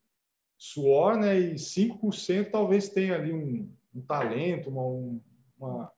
suor, 0.57 1.17
né? 1.17 1.37
E 1.39 1.53
5% 1.55 2.51
talvez 2.51 2.89
tenha 2.89 3.15
ali 3.15 3.33
um, 3.33 3.71
um 3.93 4.01
talento, 4.01 4.69
uma, 4.69 5.21
uma, 5.57 5.91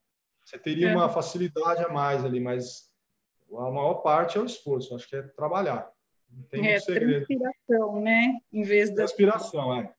você 0.43 0.57
teria 0.57 0.89
uma 0.89 1.05
é. 1.05 1.09
facilidade 1.09 1.83
a 1.83 1.89
mais 1.89 2.23
ali, 2.23 2.39
mas 2.39 2.91
a 3.51 3.71
maior 3.71 3.95
parte 3.95 4.37
é 4.37 4.41
o 4.41 4.45
esforço, 4.45 4.95
acho 4.95 5.07
que 5.07 5.15
é 5.15 5.21
trabalhar. 5.21 5.91
Não 6.29 6.43
tem 6.43 6.67
é, 6.67 6.79
segredo. 6.79 7.21
Inspiração, 7.21 8.01
né? 8.01 8.39
Em 8.51 8.63
vez 8.63 8.93
da 8.93 9.03
inspiração, 9.03 9.75
é. 9.75 9.93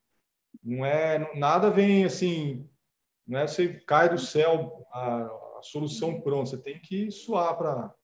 Não 0.63 0.85
é 0.85 1.37
nada 1.37 1.71
vem 1.71 2.05
assim, 2.05 2.69
não 3.27 3.41
é 3.41 3.47
você 3.47 3.75
cai 3.87 4.09
do 4.09 4.19
céu 4.19 4.87
a, 4.91 5.25
a 5.59 5.61
solução 5.63 6.21
pronta, 6.21 6.51
você 6.51 6.59
tem 6.59 6.79
que 6.79 7.11
suar 7.11 7.57
para 7.57 7.95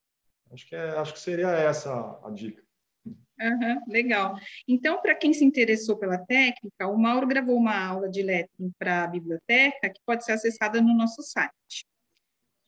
Acho 0.55 0.69
que, 0.69 0.77
é, 0.77 0.91
acho 0.91 1.13
que 1.13 1.21
seria 1.21 1.49
essa 1.49 1.93
a 2.23 2.31
dica. 2.31 2.63
Uhum, 3.05 3.81
legal. 3.89 4.37
Então, 4.69 5.03
para 5.03 5.15
quem 5.15 5.35
se 5.35 5.45
interessou 5.45 5.97
pela 5.97 6.17
técnica, 6.17 6.87
o 6.87 6.97
Mauro 6.97 7.27
gravou 7.27 7.57
uma 7.57 7.77
aula 7.77 8.09
de 8.09 8.23
lettering 8.23 8.71
para 8.79 9.03
a 9.03 9.07
biblioteca 9.09 9.91
que 9.91 10.01
pode 10.07 10.25
ser 10.25 10.33
acessada 10.33 10.81
no 10.81 10.95
nosso 10.95 11.21
site. 11.23 11.85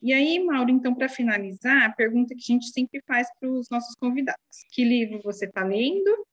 E 0.01 0.11
aí, 0.13 0.43
Mauro, 0.43 0.69
então, 0.69 0.93
para 0.93 1.07
finalizar, 1.07 1.83
a 1.83 1.93
pergunta 1.93 2.35
que 2.35 2.41
a 2.41 2.53
gente 2.53 2.67
sempre 2.67 3.01
faz 3.07 3.27
para 3.39 3.49
os 3.49 3.69
nossos 3.71 3.95
convidados: 3.95 4.41
que 4.69 4.83
livro 4.83 5.21
você 5.23 5.45
está 5.45 5.63
lendo 5.63 6.27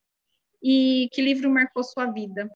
e 0.60 1.08
que 1.12 1.22
livro 1.22 1.48
marcou 1.48 1.84
sua 1.84 2.06
vida? 2.06 2.50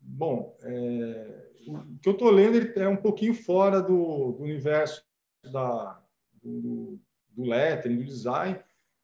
Bom, 0.00 0.56
é, 0.62 1.50
o 1.68 1.98
que 2.00 2.08
eu 2.08 2.12
estou 2.12 2.30
lendo 2.30 2.58
é 2.78 2.88
um 2.88 2.96
pouquinho 2.96 3.34
fora 3.34 3.80
do, 3.80 4.32
do 4.32 4.42
universo 4.42 5.04
da, 5.52 6.02
do, 6.42 7.00
do 7.38 7.44
lettering, 7.44 7.98
do 7.98 8.04
design. 8.04 8.58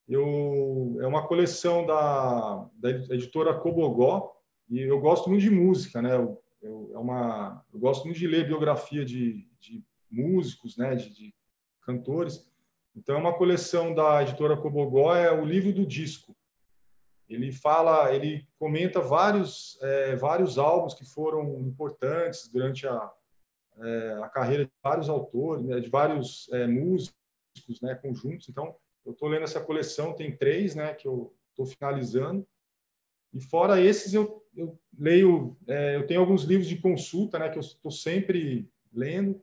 Eu, 0.09 0.99
é 1.01 1.07
uma 1.07 1.27
coleção 1.27 1.87
da, 1.87 2.69
da 2.75 2.91
editora 2.91 3.55
Cobogó 3.55 4.37
e 4.69 4.81
eu 4.81 5.01
gosto 5.01 5.31
muito 5.31 5.43
de 5.43 5.51
música, 5.51 6.03
né? 6.03 6.17
Eu, 6.17 6.43
eu, 6.61 6.91
é 6.93 6.99
uma, 6.99 7.65
eu 7.73 7.79
gosto 7.79 8.05
muito 8.05 8.19
de 8.19 8.27
ler 8.27 8.47
biografia 8.47 9.05
de, 9.05 9.49
de 9.61 9.83
músicos, 10.11 10.77
né? 10.77 10.97
De, 10.97 11.15
de, 11.15 11.35
cantores. 11.83 12.51
Então, 12.97 13.17
é 13.17 13.19
uma 13.19 13.37
coleção 13.37 13.95
da 13.95 14.23
editora 14.23 14.57
Cobogó, 14.57 15.15
é 15.15 15.31
o 15.31 15.45
livro 15.45 15.71
do 15.71 15.85
disco. 15.85 16.35
Ele 17.29 17.53
fala, 17.53 18.15
ele 18.15 18.49
comenta 18.59 19.01
vários, 19.01 19.79
é, 19.83 20.17
vários 20.17 20.57
álbuns 20.57 20.95
que 20.95 21.05
foram 21.05 21.61
importantes 21.61 22.49
durante 22.49 22.87
a, 22.87 23.13
é, 23.79 24.19
a 24.23 24.29
carreira 24.31 24.65
de 24.65 24.73
vários 24.83 25.11
autores, 25.11 25.67
né, 25.67 25.79
de 25.79 25.91
vários 25.91 26.49
é, 26.53 26.67
músicos 26.67 27.24
discos, 27.55 27.81
né, 27.81 27.95
conjuntos. 27.95 28.49
Então, 28.49 28.75
eu 29.05 29.13
estou 29.13 29.29
lendo 29.29 29.45
essa 29.45 29.61
coleção, 29.61 30.13
tem 30.13 30.37
três, 30.37 30.75
né, 30.75 30.93
que 30.95 31.07
eu 31.07 31.33
estou 31.51 31.67
finalizando. 31.67 32.47
E 33.33 33.41
fora 33.41 33.81
esses, 33.81 34.15
eu, 34.15 34.45
eu 34.57 34.79
leio, 34.97 35.57
é, 35.67 35.97
eu 35.97 36.07
tenho 36.07 36.21
alguns 36.21 36.45
livros 36.45 36.69
de 36.69 36.77
consulta, 36.77 37.39
né, 37.39 37.49
que 37.49 37.59
eu 37.59 37.63
estou 37.63 37.91
sempre 37.91 38.69
lendo. 38.93 39.41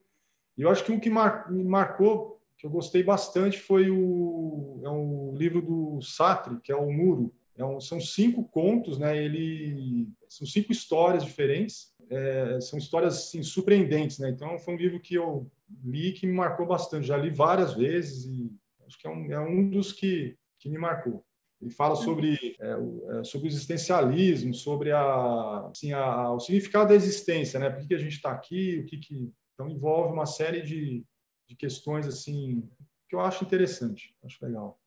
E 0.57 0.61
eu 0.61 0.69
acho 0.69 0.83
que 0.83 0.91
um 0.91 0.99
que 0.99 1.09
mar, 1.09 1.51
me 1.51 1.63
marcou, 1.63 2.41
que 2.57 2.65
eu 2.65 2.69
gostei 2.69 3.03
bastante, 3.03 3.59
foi 3.59 3.89
o, 3.89 4.79
é 4.83 4.89
um 4.89 5.35
livro 5.35 5.61
do 5.61 6.01
Sartre, 6.01 6.59
que 6.61 6.71
é 6.71 6.75
o 6.75 6.91
Muro. 6.91 7.33
É 7.55 7.65
um, 7.65 7.81
são 7.81 7.99
cinco 7.99 8.43
contos, 8.43 8.97
né? 8.97 9.17
Ele 9.17 10.07
são 10.27 10.47
cinco 10.47 10.71
histórias 10.71 11.23
diferentes. 11.23 11.90
É, 12.09 12.59
são 12.61 12.77
histórias 12.77 13.15
assim, 13.15 13.43
surpreendentes, 13.43 14.19
né? 14.19 14.29
Então 14.29 14.57
foi 14.59 14.73
um 14.73 14.77
livro 14.77 14.99
que 14.99 15.15
eu 15.15 15.49
li 15.83 16.11
que 16.11 16.27
me 16.27 16.33
marcou 16.33 16.65
bastante. 16.65 17.07
Já 17.07 17.17
li 17.17 17.29
várias 17.29 17.73
vezes 17.73 18.25
e 18.25 18.51
acho 18.85 18.99
que 18.99 19.07
é 19.07 19.09
um, 19.09 19.31
é 19.31 19.39
um 19.39 19.69
dos 19.69 19.93
que, 19.93 20.37
que 20.59 20.69
me 20.69 20.77
marcou. 20.77 21.25
Ele 21.61 21.71
fala 21.71 21.95
sobre, 21.95 22.57
é, 22.59 23.19
é 23.19 23.23
sobre 23.23 23.47
o 23.47 23.49
existencialismo, 23.49 24.53
sobre 24.53 24.91
a, 24.91 25.67
assim, 25.67 25.93
a, 25.93 26.31
o 26.31 26.39
significado 26.39 26.89
da 26.89 26.95
existência, 26.95 27.59
né? 27.59 27.69
Por 27.69 27.87
que, 27.87 27.93
a 27.93 27.99
gente 27.99 28.15
está 28.15 28.31
aqui? 28.31 28.79
O 28.79 28.85
que, 28.85 28.97
que 28.97 29.31
então 29.53 29.69
envolve 29.69 30.11
uma 30.11 30.25
série 30.25 30.61
de, 30.61 31.05
de 31.47 31.55
questões 31.55 32.07
assim 32.07 32.67
que 33.07 33.15
eu 33.15 33.19
acho 33.19 33.43
interessante, 33.43 34.15
acho 34.23 34.43
legal. 34.43 34.79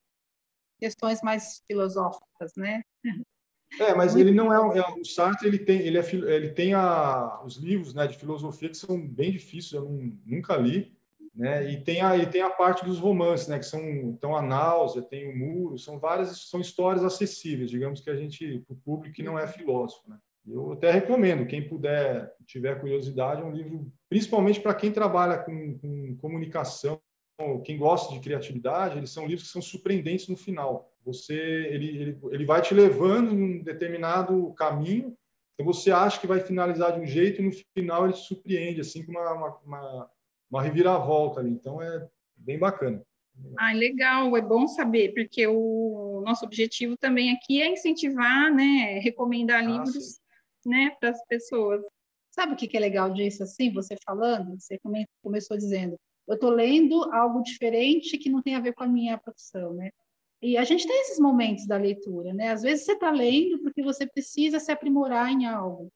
Questões 0.80 1.21
mais 1.23 1.62
filosóficas, 1.66 2.52
né? 2.56 2.83
É, 3.81 3.95
mas 3.95 4.14
ele 4.14 4.31
não 4.31 4.52
é, 4.52 4.78
é, 4.78 5.00
o 5.00 5.04
Sartre 5.04 5.49
ele 5.49 5.59
tem 5.59 5.81
ele, 5.81 5.99
é, 5.99 6.04
ele 6.37 6.50
tem 6.50 6.75
a, 6.75 7.40
os 7.45 7.57
livros 7.57 7.95
né 7.95 8.07
de 8.07 8.16
filosofia 8.16 8.69
que 8.69 8.76
são 8.76 9.00
bem 9.00 9.33
difíceis 9.33 9.73
eu 9.73 9.88
não, 9.88 10.12
nunca 10.25 10.57
li 10.57 10.93
né 11.35 11.71
e 11.71 11.81
tem 11.81 12.00
a 12.00 12.16
e 12.16 12.26
tem 12.26 12.43
a 12.43 12.50
parte 12.50 12.85
dos 12.85 12.99
romances 12.99 13.49
né 13.49 13.59
que 13.59 13.66
são 13.66 13.81
então 13.81 14.37
a 14.37 14.43
náusea 14.43 15.02
tem 15.02 15.28
o 15.28 15.37
muro 15.37 15.78
são 15.78 15.99
várias 15.99 16.49
são 16.49 16.61
histórias 16.61 17.04
acessíveis 17.04 17.71
digamos 17.71 18.00
que 18.00 18.11
a 18.11 18.16
gente 18.16 18.64
o 18.69 18.76
público 18.76 19.14
que 19.14 19.23
não 19.23 19.38
é 19.38 19.47
filósofo 19.47 20.09
né. 20.09 20.19
Eu 20.47 20.73
até 20.73 20.90
recomendo 20.90 21.47
quem 21.47 21.66
puder 21.66 22.31
tiver 22.47 22.78
curiosidade 22.78 23.40
é 23.40 23.45
um 23.45 23.52
livro 23.52 23.90
principalmente 24.09 24.61
para 24.61 24.75
quem 24.75 24.93
trabalha 24.93 25.38
com, 25.38 25.78
com 25.78 26.16
comunicação 26.19 27.00
quem 27.64 27.76
gosta 27.76 28.12
de 28.12 28.21
criatividade 28.21 28.99
eles 28.99 29.11
são 29.11 29.26
livros 29.26 29.47
que 29.47 29.52
são 29.52 29.62
surpreendentes 29.62 30.28
no 30.28 30.37
final 30.37 30.93
você 31.04 31.34
ele, 31.34 31.88
ele, 32.00 32.18
ele 32.30 32.44
vai 32.44 32.62
te 32.62 32.75
levando 32.75 33.32
em 33.32 33.42
um 33.42 33.62
determinado 33.62 34.52
caminho, 34.54 35.16
então 35.54 35.66
você 35.66 35.90
acha 35.90 36.20
que 36.20 36.26
vai 36.26 36.40
finalizar 36.40 36.92
de 36.92 37.00
um 37.00 37.06
jeito 37.06 37.40
e 37.40 37.44
no 37.44 37.52
final 37.76 38.04
ele 38.04 38.14
te 38.14 38.26
surpreende, 38.26 38.80
assim, 38.80 39.04
com 39.04 39.12
uma, 39.12 39.32
uma, 39.32 39.58
uma, 39.64 40.11
uma 40.50 40.62
reviravolta 40.62 41.40
ali. 41.40 41.50
Então 41.50 41.80
é 41.80 42.08
bem 42.37 42.58
bacana. 42.58 43.02
Ah, 43.58 43.73
legal, 43.73 44.37
é 44.37 44.40
bom 44.40 44.66
saber, 44.66 45.12
porque 45.12 45.46
o 45.46 46.23
nosso 46.25 46.44
objetivo 46.44 46.96
também 46.96 47.32
aqui 47.32 47.61
é 47.61 47.68
incentivar, 47.68 48.52
né, 48.52 49.00
recomendar 49.00 49.62
ah, 49.62 49.66
livros, 49.66 50.20
né, 50.64 50.96
para 51.00 51.11
as 51.11 51.25
pessoas. 51.26 51.82
Sabe 52.30 52.52
o 52.52 52.56
que 52.56 52.76
é 52.76 52.80
legal 52.80 53.12
disso, 53.12 53.42
assim, 53.42 53.73
você 53.73 53.96
falando? 54.04 54.58
Você 54.61 54.78
começou 55.23 55.56
dizendo, 55.56 55.99
eu 56.26 56.34
estou 56.34 56.50
lendo 56.50 57.12
algo 57.12 57.42
diferente 57.42 58.18
que 58.18 58.30
não 58.30 58.42
tem 58.42 58.54
a 58.54 58.61
ver 58.61 58.73
com 58.73 58.84
a 58.84 58.88
minha 58.88 59.18
profissão, 59.18 59.75
né? 59.75 59.90
E 60.44 60.58
a 60.58 60.64
gente 60.64 60.86
tem 60.86 61.00
esses 61.00 61.18
momentos 61.18 61.66
da 61.66 61.78
leitura, 61.78 62.34
né? 62.34 62.50
Às 62.50 62.60
vezes 62.60 62.84
você 62.84 62.92
está 62.92 63.10
lendo 63.10 63.60
porque 63.60 63.82
você 63.82 64.06
precisa 64.06 64.60
se 64.60 64.70
aprimorar 64.70 65.32
em 65.32 65.46
algo. 65.46 65.90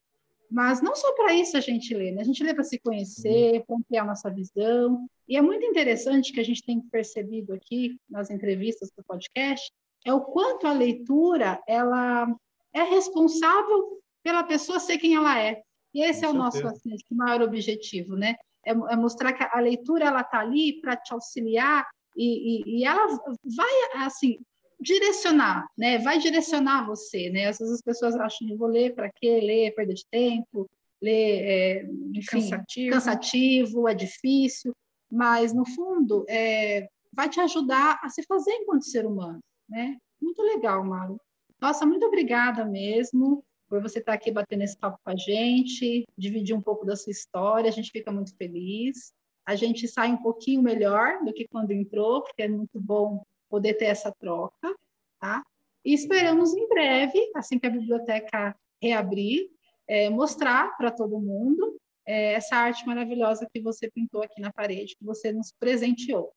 Mas 0.49 0.81
não 0.81 0.95
só 0.95 1.13
para 1.13 1.35
isso 1.35 1.55
a 1.55 1.59
gente 1.59 1.93
lê, 1.93 2.11
né? 2.11 2.21
A 2.21 2.25
gente 2.25 2.43
lê 2.43 2.51
para 2.51 2.63
se 2.63 2.79
conhecer, 2.79 3.63
para 3.67 3.75
ampliar 3.75 4.03
nossa 4.03 4.27
visão. 4.27 5.07
E 5.27 5.37
é 5.37 5.41
muito 5.41 5.63
interessante 5.63 6.33
que 6.33 6.39
a 6.39 6.43
gente 6.43 6.63
tem 6.63 6.81
percebido 6.81 7.53
aqui 7.53 7.95
nas 8.09 8.31
entrevistas 8.31 8.89
do 8.97 9.03
podcast 9.03 9.71
é 10.03 10.11
o 10.11 10.21
quanto 10.21 10.65
a 10.65 10.73
leitura 10.73 11.61
ela 11.67 12.27
é 12.73 12.81
responsável 12.81 14.01
pela 14.23 14.41
pessoa 14.41 14.79
ser 14.79 14.97
quem 14.97 15.13
ela 15.13 15.39
é. 15.39 15.61
E 15.93 16.01
esse 16.01 16.21
Com 16.21 16.25
é 16.25 16.29
o 16.29 16.33
nosso 16.33 16.65
assim, 16.65 16.95
maior 17.11 17.43
objetivo, 17.43 18.15
né? 18.15 18.33
É, 18.65 18.71
é, 18.71 18.95
mostrar 18.95 19.31
que 19.33 19.43
a 19.43 19.59
leitura 19.59 20.05
ela 20.05 20.21
está 20.21 20.39
ali 20.39 20.81
para 20.81 20.97
te 20.97 21.13
auxiliar 21.13 21.87
e, 22.19 22.61
e, 22.61 22.79
e, 22.79 22.85
ela 22.85 23.07
vai 23.55 24.03
assim 24.05 24.39
direcionar, 24.79 25.67
né? 25.77 25.97
Vai 25.99 26.19
direcionar 26.19 26.85
você, 26.85 27.29
né? 27.29 27.47
Às 27.47 27.59
vezes 27.59 27.75
as 27.75 27.81
pessoas 27.81 28.15
acham 28.15 28.47
que 28.47 28.55
vou 28.55 28.67
ler 28.67 28.93
para 28.93 29.11
quê? 29.11 29.39
Ler, 29.41 29.73
perda 29.73 29.93
de 29.93 30.05
tempo, 30.09 30.69
ler, 31.01 31.41
é, 31.41 31.83
enfim, 32.13 32.41
cansativo. 32.41 32.91
cansativo, 32.91 33.87
é 33.87 33.93
difícil, 33.93 34.73
mas 35.11 35.53
no 35.53 35.65
fundo 35.65 36.25
é, 36.29 36.87
vai 37.13 37.29
te 37.29 37.39
ajudar 37.39 37.99
a 38.03 38.09
se 38.09 38.23
fazer 38.23 38.51
enquanto 38.51 38.85
ser 38.85 39.05
humano, 39.05 39.39
né? 39.67 39.97
Muito 40.21 40.41
legal, 40.41 40.83
Mauro. 40.83 41.19
Nossa, 41.61 41.85
muito 41.85 42.05
obrigada 42.05 42.65
mesmo 42.65 43.43
por 43.69 43.81
você 43.81 43.99
estar 43.99 44.13
aqui 44.13 44.31
batendo 44.31 44.63
esse 44.63 44.77
papo 44.77 44.97
com 45.03 45.11
a 45.11 45.15
gente, 45.15 46.03
dividir 46.17 46.55
um 46.55 46.61
pouco 46.61 46.85
da 46.85 46.95
sua 46.95 47.11
história, 47.11 47.69
a 47.69 47.71
gente 47.71 47.91
fica 47.91 48.11
muito 48.11 48.35
feliz. 48.35 49.13
A 49.49 49.55
gente 49.55 49.87
sai 49.87 50.11
um 50.11 50.17
pouquinho 50.17 50.61
melhor 50.61 51.25
do 51.25 51.33
que 51.33 51.47
quando 51.47 51.71
entrou, 51.71 52.21
porque 52.21 52.43
é 52.43 52.47
muito 52.47 52.79
bom 52.79 53.23
poder 53.49 53.73
ter 53.73 53.85
essa 53.85 54.13
troca, 54.19 54.75
tá? 55.19 55.43
E 55.83 55.91
esperamos 55.91 56.53
em 56.53 56.67
breve, 56.67 57.31
assim 57.35 57.57
que 57.57 57.65
a 57.65 57.71
biblioteca 57.71 58.55
reabrir, 58.79 59.49
é, 59.87 60.07
mostrar 60.07 60.77
para 60.77 60.91
todo 60.91 61.19
mundo 61.19 61.81
é, 62.05 62.33
essa 62.33 62.57
arte 62.57 62.85
maravilhosa 62.85 63.49
que 63.51 63.59
você 63.59 63.89
pintou 63.89 64.21
aqui 64.21 64.39
na 64.39 64.53
parede, 64.53 64.95
que 64.95 65.03
você 65.03 65.31
nos 65.31 65.51
presenteou. 65.59 66.31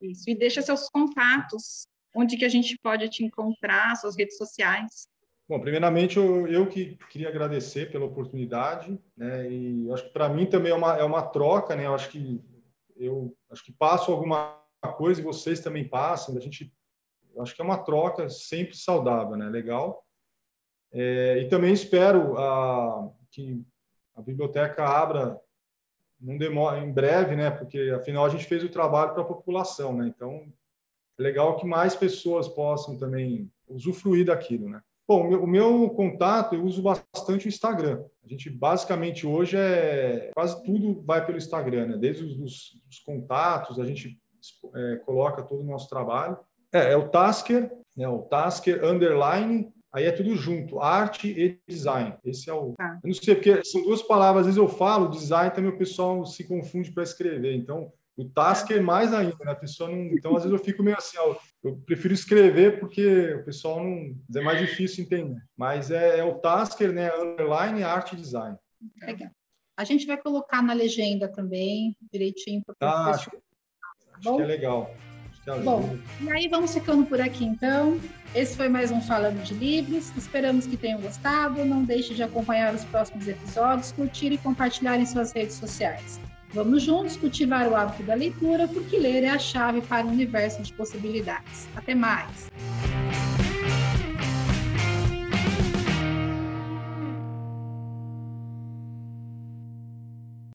Isso, 0.00 0.30
e 0.30 0.34
deixa 0.34 0.62
seus 0.62 0.88
contatos, 0.88 1.86
onde 2.14 2.38
que 2.38 2.44
a 2.46 2.48
gente 2.48 2.78
pode 2.82 3.06
te 3.10 3.22
encontrar, 3.22 3.94
suas 3.96 4.16
redes 4.16 4.38
sociais. 4.38 5.06
Bom, 5.48 5.60
primeiramente 5.60 6.16
eu, 6.16 6.48
eu 6.48 6.66
que 6.66 6.96
queria 7.08 7.28
agradecer 7.28 7.92
pela 7.92 8.04
oportunidade, 8.04 9.00
né? 9.16 9.48
E 9.48 9.88
acho 9.92 10.04
que 10.04 10.10
para 10.10 10.28
mim 10.28 10.44
também 10.44 10.72
é 10.72 10.74
uma, 10.74 10.96
é 10.96 11.04
uma 11.04 11.22
troca, 11.22 11.76
né? 11.76 11.86
Eu 11.86 11.94
acho 11.94 12.10
que 12.10 12.44
eu 12.96 13.36
acho 13.50 13.64
que 13.64 13.72
passo 13.72 14.10
alguma 14.10 14.60
coisa 14.96 15.20
e 15.20 15.24
vocês 15.24 15.60
também 15.60 15.86
passam. 15.86 16.36
A 16.36 16.40
gente, 16.40 16.74
acho 17.38 17.54
que 17.54 17.62
é 17.62 17.64
uma 17.64 17.78
troca 17.78 18.28
sempre 18.28 18.76
saudável, 18.76 19.36
né? 19.36 19.48
Legal. 19.48 20.04
É, 20.92 21.38
e 21.38 21.48
também 21.48 21.72
espero 21.72 22.36
a, 22.38 23.12
que 23.30 23.64
a 24.16 24.22
biblioteca 24.22 24.84
abra 24.84 25.40
não 26.20 26.38
demora, 26.38 26.80
em 26.80 26.90
breve, 26.90 27.36
né? 27.36 27.50
Porque 27.50 27.92
afinal 27.94 28.24
a 28.24 28.30
gente 28.30 28.46
fez 28.46 28.64
o 28.64 28.68
trabalho 28.68 29.12
para 29.12 29.22
a 29.22 29.26
população, 29.26 29.96
né? 29.96 30.08
Então 30.08 30.52
é 31.18 31.22
legal 31.22 31.56
que 31.56 31.66
mais 31.66 31.94
pessoas 31.94 32.48
possam 32.48 32.98
também 32.98 33.48
usufruir 33.68 34.24
daquilo, 34.24 34.68
né? 34.68 34.82
Bom, 35.08 35.28
o 35.36 35.46
meu, 35.46 35.88
contato, 35.90 36.56
eu 36.56 36.64
uso 36.64 36.82
bastante 36.82 37.46
o 37.46 37.48
Instagram. 37.48 38.02
A 38.24 38.28
gente, 38.28 38.50
basicamente, 38.50 39.24
hoje, 39.24 39.56
é 39.56 40.32
quase 40.34 40.60
tudo 40.64 41.00
vai 41.02 41.24
pelo 41.24 41.38
Instagram, 41.38 41.86
né? 41.86 41.96
Desde 41.96 42.24
os, 42.24 42.74
os 42.90 42.98
contatos, 43.04 43.78
a 43.78 43.84
gente 43.84 44.18
é, 44.74 44.96
coloca 45.04 45.44
todo 45.44 45.60
o 45.60 45.66
nosso 45.66 45.88
trabalho. 45.88 46.36
É, 46.72 46.92
é 46.92 46.96
o 46.96 47.08
Tasker, 47.08 47.70
né? 47.96 48.08
o 48.08 48.22
Tasker 48.22 48.84
Underline, 48.84 49.72
aí 49.92 50.06
é 50.06 50.10
tudo 50.10 50.34
junto, 50.34 50.80
arte 50.80 51.28
e 51.28 51.56
design. 51.68 52.16
Esse 52.24 52.50
é 52.50 52.52
o. 52.52 52.74
Ah. 52.80 52.98
Eu 53.02 53.08
não 53.08 53.14
sei, 53.14 53.36
porque 53.36 53.64
são 53.64 53.82
duas 53.82 54.02
palavras, 54.02 54.40
às 54.40 54.46
vezes 54.46 54.58
eu 54.58 54.68
falo, 54.68 55.08
design 55.08 55.52
também 55.52 55.70
o 55.70 55.78
pessoal 55.78 56.26
se 56.26 56.42
confunde 56.48 56.90
para 56.90 57.04
escrever. 57.04 57.54
Então, 57.54 57.92
o 58.16 58.24
Tasker 58.24 58.78
é 58.78 58.80
mais 58.80 59.12
ainda, 59.12 59.36
né? 59.44 59.52
A 59.52 59.56
pessoa 59.56 59.90
não. 59.90 60.06
Então, 60.06 60.34
às 60.34 60.44
vezes 60.44 60.58
eu 60.58 60.64
fico 60.64 60.82
meio 60.82 60.96
assim, 60.96 61.18
ó, 61.18 61.36
eu 61.62 61.76
prefiro 61.84 62.14
escrever 62.14 62.80
porque 62.80 63.34
o 63.34 63.44
pessoal 63.44 63.84
não. 63.84 64.16
É 64.34 64.40
mais 64.40 64.58
difícil 64.58 65.04
entender. 65.04 65.38
Mas 65.56 65.90
é, 65.90 66.20
é 66.20 66.24
o 66.24 66.34
Tasker, 66.34 66.92
né? 66.92 67.10
Underline 67.14 67.82
Arte 67.82 68.16
Design. 68.16 68.56
Legal. 69.02 69.30
A 69.76 69.84
gente 69.84 70.06
vai 70.06 70.16
colocar 70.16 70.62
na 70.62 70.72
legenda 70.72 71.28
também, 71.28 71.94
direitinho 72.10 72.62
para 72.64 72.74
tá, 72.76 73.10
acho, 73.10 73.30
acho 74.14 74.36
que 74.36 74.42
é 74.42 74.46
legal. 74.46 74.90
Que 75.44 75.50
é 75.50 75.58
Bom, 75.58 75.98
e 76.22 76.30
aí 76.30 76.48
vamos 76.48 76.72
ficando 76.72 77.04
por 77.04 77.20
aqui 77.20 77.44
então. 77.44 78.00
Esse 78.34 78.56
foi 78.56 78.70
mais 78.70 78.90
um 78.90 79.02
Falando 79.02 79.42
de 79.42 79.52
Livros. 79.52 80.10
Esperamos 80.16 80.66
que 80.66 80.78
tenham 80.78 81.00
gostado. 81.02 81.62
Não 81.66 81.84
deixe 81.84 82.14
de 82.14 82.22
acompanhar 82.22 82.74
os 82.74 82.84
próximos 82.84 83.28
episódios, 83.28 83.92
curtir 83.92 84.32
e 84.32 84.38
compartilhar 84.38 84.98
em 84.98 85.04
suas 85.04 85.32
redes 85.32 85.56
sociais. 85.56 86.18
Vamos 86.56 86.84
juntos 86.84 87.18
cultivar 87.18 87.68
o 87.68 87.76
hábito 87.76 88.02
da 88.02 88.14
leitura, 88.14 88.66
porque 88.66 88.98
ler 88.98 89.24
é 89.24 89.28
a 89.28 89.38
chave 89.38 89.82
para 89.82 90.06
o 90.06 90.08
universo 90.08 90.62
de 90.62 90.72
possibilidades. 90.72 91.68
Até 91.76 91.94
mais! 91.94 92.50